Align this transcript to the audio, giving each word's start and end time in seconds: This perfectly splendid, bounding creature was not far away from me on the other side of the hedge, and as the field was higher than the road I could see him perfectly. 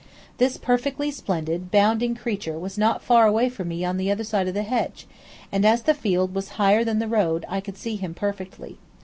This 0.39 0.57
perfectly 0.57 1.11
splendid, 1.11 1.69
bounding 1.69 2.15
creature 2.15 2.57
was 2.57 2.75
not 2.75 3.03
far 3.03 3.27
away 3.27 3.49
from 3.49 3.67
me 3.67 3.85
on 3.85 3.97
the 3.97 4.09
other 4.09 4.23
side 4.23 4.47
of 4.47 4.55
the 4.55 4.63
hedge, 4.63 5.05
and 5.51 5.63
as 5.63 5.83
the 5.83 5.93
field 5.93 6.33
was 6.33 6.49
higher 6.57 6.83
than 6.83 6.97
the 6.97 7.07
road 7.07 7.45
I 7.47 7.61
could 7.61 7.77
see 7.77 7.97
him 7.97 8.15
perfectly. 8.15 8.79